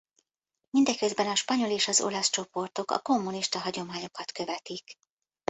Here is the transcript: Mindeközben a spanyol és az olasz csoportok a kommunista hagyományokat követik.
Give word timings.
Mindeközben 0.69 1.27
a 1.27 1.35
spanyol 1.35 1.69
és 1.69 1.87
az 1.87 2.01
olasz 2.01 2.29
csoportok 2.29 2.91
a 2.91 2.99
kommunista 2.99 3.59
hagyományokat 3.59 4.31
követik. 4.31 4.95